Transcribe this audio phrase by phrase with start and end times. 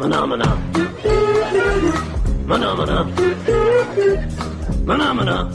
[0.00, 0.58] Maná, maná.
[2.46, 3.06] Maná, maná.
[4.86, 5.48] Maná, maná.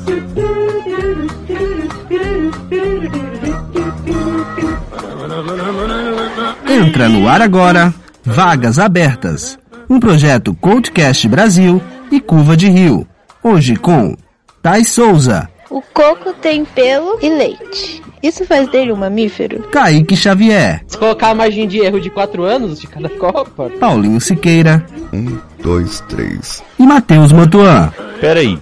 [6.70, 7.92] Entra no ar agora
[8.24, 9.58] Vagas Abertas,
[9.90, 11.82] um projeto Coachcast Brasil
[12.12, 13.08] e Curva de Rio.
[13.42, 14.16] Hoje com
[14.62, 18.04] Thais Souza, O coco tem pelo e leite.
[18.28, 19.62] Isso faz dele um mamífero?
[19.72, 24.20] Kaique Xavier, Se colocar a margem de erro de 4 anos de cada Copa, Paulinho
[24.20, 26.64] Siqueira Um, dois, três.
[26.80, 27.92] e Matheus Mantuan.
[28.20, 28.58] Pera aí,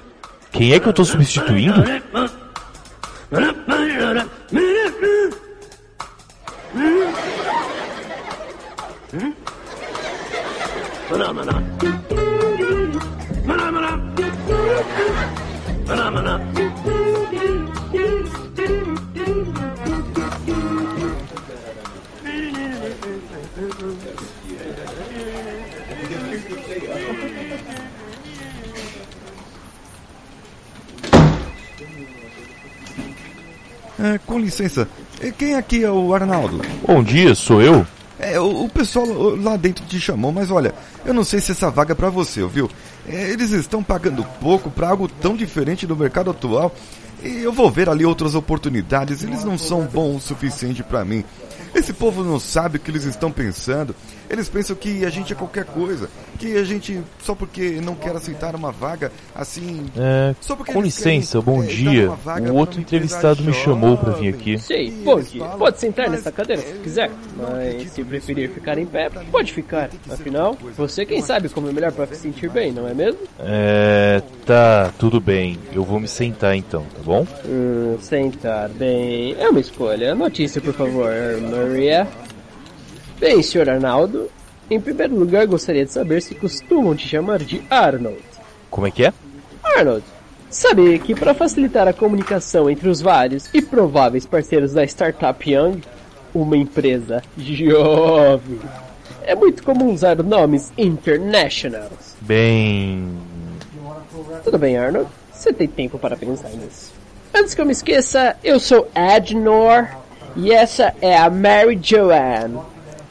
[0.51, 1.81] quem é que eu tô substituindo?
[11.33, 11.61] Maná,
[33.99, 34.87] É, com licença,
[35.37, 36.61] quem aqui é o Arnaldo?
[36.85, 37.85] Bom dia, sou eu?
[38.19, 40.73] É, o, o pessoal lá dentro te chamou, mas olha,
[41.05, 42.69] eu não sei se essa vaga é pra você, viu?
[43.07, 46.73] É, eles estão pagando pouco pra algo tão diferente do mercado atual.
[47.23, 51.23] E eu vou ver ali outras oportunidades, eles não são bons o suficiente pra mim.
[51.73, 53.95] Esse povo não sabe o que eles estão pensando.
[54.29, 58.15] Eles pensam que a gente é qualquer coisa, que a gente só porque não quer
[58.15, 62.11] aceitar uma vaga assim, É, Só porque com licença, querem, bom é, dia.
[62.51, 64.57] O outro entrevistado me chamou pra vir aqui.
[64.57, 65.41] sei, E bom eles dia.
[65.41, 69.51] falam, Pode sentar nessa cadeira se é, quiser, mas se preferir ficar em pé, pode
[69.53, 69.89] ficar.
[70.09, 73.19] Afinal, você quem sabe como é melhor pra se sentir bem, não é mesmo?
[73.39, 75.57] É, tá, tudo bem.
[75.73, 77.25] Eu vou me sentar então, tá bom?
[77.45, 79.35] Hum, sentar bem.
[79.39, 80.13] É uma escolha.
[80.15, 82.07] Notícia, por favor, Maria.
[83.19, 84.29] Bem, senhor Arnaldo,
[84.69, 88.21] em primeiro lugar gostaria de saber se costumam te chamar de Arnold.
[88.69, 89.13] Como é que é?
[89.63, 90.03] Arnold,
[90.49, 95.81] sabe que para facilitar a comunicação entre os vários e prováveis parceiros da startup Young,
[96.33, 98.59] uma empresa jovem,
[99.25, 102.15] é muito comum usar nomes internationals.
[102.21, 103.07] Bem.
[104.43, 105.09] Tudo bem, Arnold?
[105.31, 106.91] Você tem tempo para pensar nisso.
[107.33, 109.87] Antes que eu me esqueça, eu sou Adnor
[110.35, 112.59] e essa é a Mary Joanne.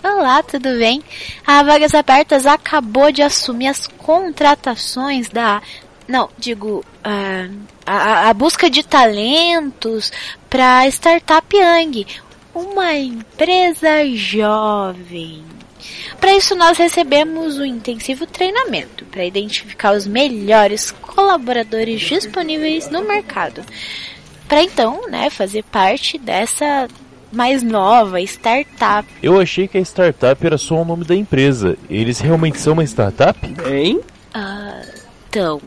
[0.02, 1.02] Olá, tudo bem?
[1.46, 5.62] A Vagas Abertas acabou de assumir as contratações da.
[6.08, 6.84] Não, digo.
[7.04, 7.48] ah,
[7.86, 10.12] a, a busca de talentos
[10.48, 12.06] para a Startup Young,
[12.54, 15.44] uma empresa jovem.
[16.20, 23.62] Para isso, nós recebemos um intensivo treinamento para identificar os melhores colaboradores disponíveis no mercado.
[24.48, 26.88] Para então, né, fazer parte dessa
[27.32, 29.08] mais nova startup.
[29.22, 31.76] Eu achei que a startup era só o nome da empresa.
[31.88, 33.38] Eles realmente são uma startup?
[33.64, 34.00] Bem,
[34.34, 34.82] Ah,
[35.28, 35.60] então,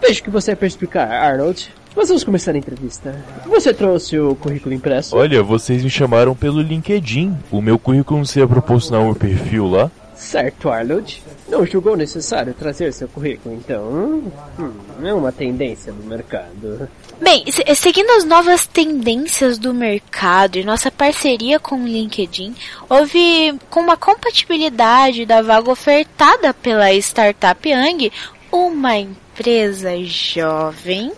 [0.00, 1.72] vejo que você é perspicaz, Arnold.
[1.94, 3.14] Mas vamos começar a entrevista.
[3.46, 5.16] Você trouxe o currículo impresso?
[5.16, 7.36] Olha, vocês me chamaram pelo LinkedIn.
[7.50, 9.90] O meu currículo não seria proporcionar o perfil lá?
[10.16, 11.22] Certo, Arnold.
[11.48, 14.22] Não julgou necessário trazer seu currículo, então.
[14.58, 14.70] Hum,
[15.02, 16.88] é uma tendência do mercado.
[17.20, 22.54] Bem, se- seguindo as novas tendências do mercado e nossa parceria com o LinkedIn,
[22.88, 28.10] houve com uma compatibilidade da vaga ofertada pela startup Young,
[28.50, 31.12] uma empresa jovem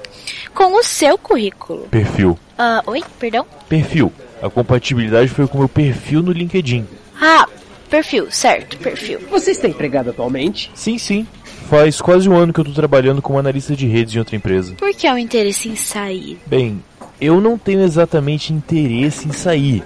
[0.54, 1.88] com o seu currículo.
[1.90, 2.38] Perfil.
[2.58, 3.46] Ah, oi, perdão?
[3.68, 4.12] Perfil.
[4.42, 6.86] A compatibilidade foi com o meu perfil no LinkedIn.
[7.20, 7.46] Ah,
[7.88, 9.20] perfil, certo, perfil.
[9.30, 10.70] Você está empregado atualmente?
[10.74, 11.26] Sim, sim.
[11.68, 14.74] Faz quase um ano que eu tô trabalhando como analista de redes em outra empresa.
[14.74, 16.38] Por que é o interesse em sair?
[16.46, 16.82] Bem,
[17.20, 19.82] eu não tenho exatamente interesse em sair,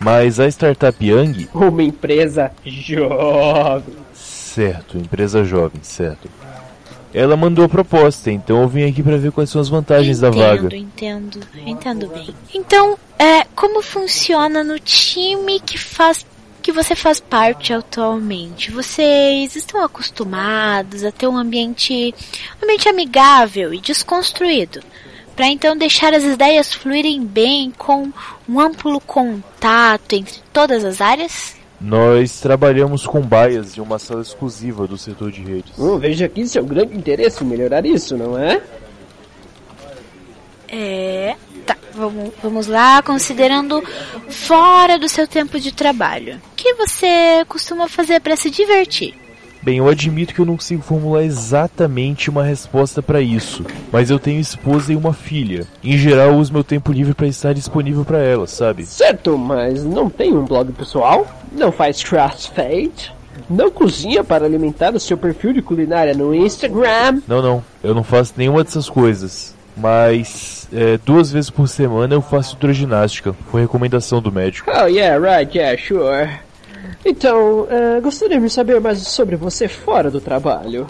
[0.00, 3.94] mas a startup Young, Uma empresa jovem.
[4.14, 6.30] certo, empresa jovem, certo.
[7.12, 10.30] Ela mandou a proposta, então eu vim aqui pra ver quais são as vantagens da
[10.30, 10.66] vaga.
[10.66, 12.34] Entendo, entendo, entendo bem.
[12.54, 16.24] Então, é, como funciona no time que faz
[16.60, 18.70] que você faz parte atualmente?
[18.70, 22.14] Vocês estão acostumados a ter um ambiente,
[22.60, 24.82] um ambiente amigável e desconstruído,
[25.34, 28.12] para então deixar as ideias fluírem bem com
[28.46, 31.57] um amplo contato entre todas as áreas?
[31.80, 35.78] Nós trabalhamos com baias em uma sala exclusiva do setor de redes.
[35.78, 38.60] Hum, vejo aqui seu grande interesse em melhorar isso, não é?
[40.68, 41.36] É.
[41.64, 43.82] Tá, vamos, vamos lá, considerando
[44.28, 46.40] fora do seu tempo de trabalho.
[46.52, 49.27] O que você costuma fazer para se divertir?
[49.62, 54.18] Bem, eu admito que eu não consigo formular exatamente uma resposta para isso, mas eu
[54.18, 55.66] tenho esposa e uma filha.
[55.82, 58.86] Em geral, eu uso meu tempo livre para estar disponível para elas, sabe?
[58.86, 61.26] Certo, mas não tem um blog pessoal?
[61.52, 63.12] Não faz crossfade?
[63.48, 67.20] Não cozinha para alimentar o seu perfil de culinária no Instagram?
[67.26, 69.54] Não, não, eu não faço nenhuma dessas coisas.
[69.76, 73.34] Mas é, duas vezes por semana eu faço hidroginástica.
[73.50, 74.70] Foi recomendação do médico.
[74.74, 76.28] Oh, yeah, right, yeah, sure.
[77.04, 80.86] Então, uh, gostaria de saber mais sobre você fora do trabalho.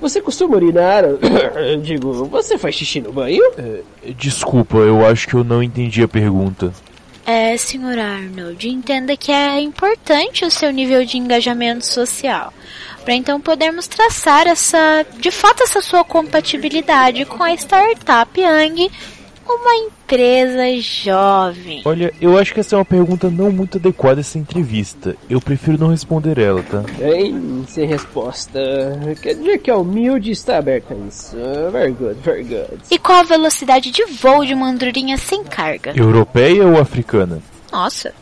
[0.00, 1.04] Você costuma urinar?
[1.82, 3.42] Digo, você faz xixi no banho?
[3.58, 3.80] É,
[4.16, 6.72] desculpa, eu acho que eu não entendi a pergunta.
[7.26, 12.52] É, senhor Arnold, entenda que é importante o seu nível de engajamento social,
[13.04, 18.90] para então podermos traçar essa, de fato, essa sua compatibilidade com a startup Yang
[19.56, 21.82] uma empresa jovem.
[21.84, 25.16] Olha, eu acho que essa é uma pergunta não muito adequada a essa entrevista.
[25.28, 26.82] Eu prefiro não responder ela, tá?
[26.98, 28.60] Bem, sem resposta.
[29.20, 31.36] Quer dizer que a humilde está aberta a isso.
[31.70, 32.80] Very good, very good.
[32.90, 35.92] E qual a velocidade de voo de uma andorinha sem carga?
[35.96, 37.40] Europeia ou africana?
[37.72, 38.12] Nossa,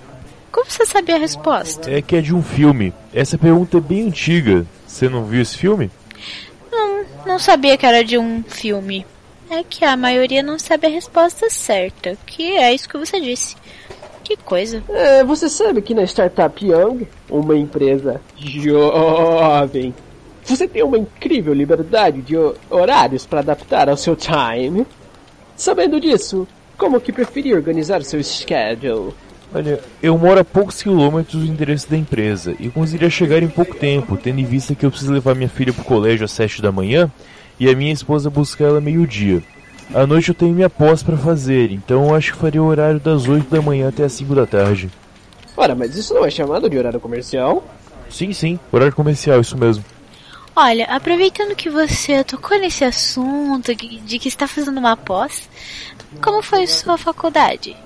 [0.51, 1.91] como você sabia a resposta?
[1.91, 2.93] É que é de um filme.
[3.13, 4.67] Essa pergunta é bem antiga.
[4.87, 5.91] Você não viu esse filme?
[6.73, 9.07] Não, não sabia que era de um filme
[9.51, 13.57] é que a maioria não sabe a resposta certa, que é isso que você disse.
[14.23, 14.83] Que coisa.
[14.91, 19.95] É, você sabe que na Startup Young, uma empresa jovem,
[20.45, 22.35] você tem uma incrível liberdade de
[22.69, 24.87] horários para adaptar ao seu time.
[25.57, 26.47] Sabendo disso,
[26.77, 29.15] como que preferir organizar seu schedule?
[29.53, 33.75] Olha, eu moro a poucos quilômetros do endereço da empresa e conseguiria chegar em pouco
[33.75, 36.61] tempo, tendo em vista que eu preciso levar minha filha para o colégio às sete
[36.61, 37.11] da manhã
[37.59, 39.43] e a minha esposa busca ela meio-dia.
[39.95, 43.01] À noite eu tenho minha pós para fazer, então eu acho que faria o horário
[43.01, 44.91] das 8 da manhã até as 5 da tarde.
[45.57, 47.65] Ora, mas isso não é chamado de horário comercial?
[48.11, 49.85] Sim, sim, horário comercial, isso mesmo.
[50.55, 55.49] Olha, aproveitando que você tocou nesse assunto de que está fazendo uma pós,
[56.21, 57.77] como foi sua faculdade?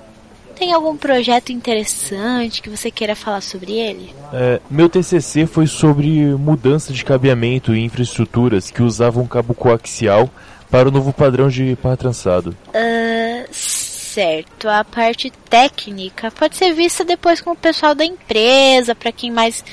[0.63, 4.15] Tem algum projeto interessante que você queira falar sobre ele?
[4.31, 10.29] É, meu TCC foi sobre mudança de cabeamento e infraestruturas que usavam cabo coaxial
[10.71, 12.55] para o novo padrão de par trançado.
[12.69, 14.69] Uh, certo.
[14.69, 19.65] A parte técnica pode ser vista depois com o pessoal da empresa, para quem mais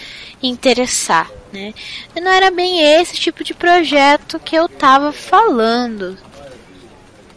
[0.43, 1.31] interessar.
[1.53, 1.73] Né?
[2.21, 6.19] Não era bem esse tipo de projeto que eu estava falando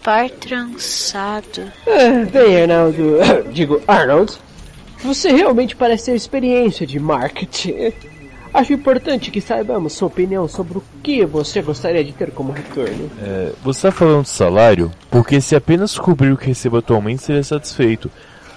[0.04, 1.72] par trançado.
[1.88, 3.18] Ah, bem, Arnaldo.
[3.52, 4.38] Digo, Arnold.
[5.04, 7.94] Você realmente parece ter experiência de marketing.
[8.54, 13.10] Acho importante que saibamos sua opinião sobre o que você gostaria de ter como retorno.
[13.20, 14.92] É, você está falando de salário?
[15.10, 18.12] Porque se apenas cobrir o que recebo atualmente, seria satisfeito.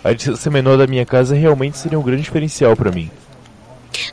[0.04, 3.10] A distância menor da minha casa realmente seria um grande diferencial para mim.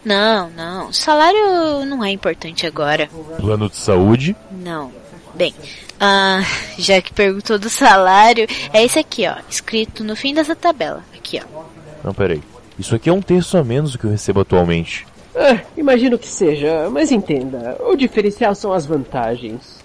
[0.06, 0.94] Não, não.
[0.94, 3.09] Salário não é importante agora.
[3.38, 4.35] Plano de saúde?
[4.51, 5.03] Não.
[5.35, 5.53] Bem,
[6.00, 6.41] ah,
[6.77, 11.03] já que perguntou do salário, é esse aqui, ó, escrito no fim dessa tabela.
[11.15, 11.63] Aqui, ó.
[12.03, 12.41] Não, peraí.
[12.77, 15.06] Isso aqui é um terço a menos do que eu recebo atualmente.
[15.35, 19.83] Ah, imagino que seja, mas entenda, o diferencial são as vantagens.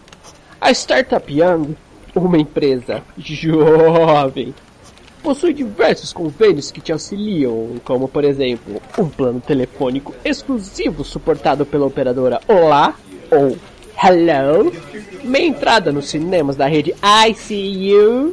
[0.60, 1.74] A Startup Young,
[2.14, 4.54] uma empresa jovem,
[5.22, 11.86] possui diversos convênios que te auxiliam, como por exemplo, um plano telefônico exclusivo suportado pela
[11.86, 12.94] operadora Olá
[13.30, 13.56] ou
[14.00, 14.72] Hello,
[15.24, 18.32] meia entrada nos cinemas da rede ICU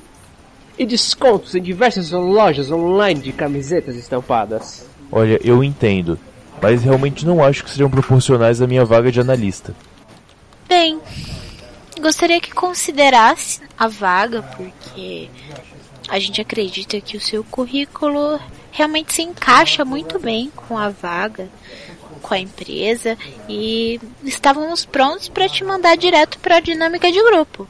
[0.77, 4.87] e descontos em diversas lojas online de camisetas estampadas.
[5.11, 6.19] Olha, eu entendo,
[6.61, 9.73] mas realmente não acho que sejam proporcionais à minha vaga de analista.
[10.69, 10.99] Bem,
[11.99, 15.29] gostaria que considerasse a vaga, porque
[16.07, 18.39] a gente acredita que o seu currículo
[18.75, 21.47] realmente se encaixa muito bem com a vaga
[22.21, 23.15] com a empresa
[23.47, 27.67] e estávamos prontos para te mandar direto para a dinâmica de grupo.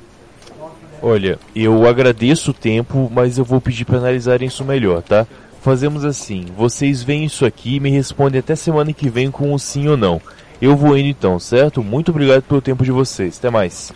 [1.01, 5.27] Olha, eu agradeço o tempo, mas eu vou pedir para analisarem isso melhor, tá?
[5.61, 9.57] Fazemos assim, vocês veem isso aqui e me respondem até semana que vem com um
[9.57, 10.21] sim ou não.
[10.61, 11.83] Eu vou indo então, certo?
[11.83, 13.37] Muito obrigado pelo tempo de vocês.
[13.37, 13.91] Até mais.